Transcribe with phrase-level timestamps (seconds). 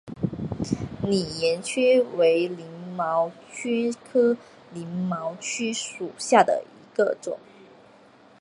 [1.07, 2.65] 拟岩蕨为鳞
[2.95, 4.35] 毛蕨科
[4.73, 7.37] 鳞毛蕨属下的一个种。